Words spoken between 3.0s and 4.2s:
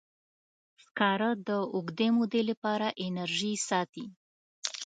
انرژي ساتي.